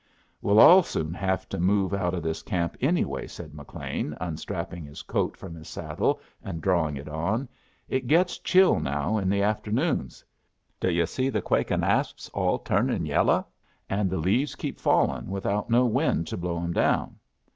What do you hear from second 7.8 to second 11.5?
"It gets chill now in the afternoons. D' yu' see the